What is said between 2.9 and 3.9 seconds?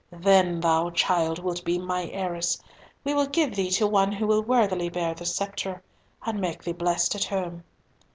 We will give thee to